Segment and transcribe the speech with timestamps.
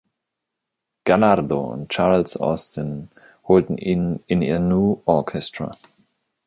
[1.03, 3.11] Gallardo und Charles Austin
[3.47, 5.77] holten ihn in ihr "New Orchestra".